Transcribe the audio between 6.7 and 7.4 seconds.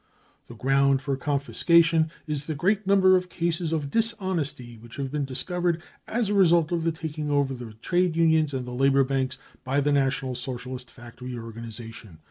of the taking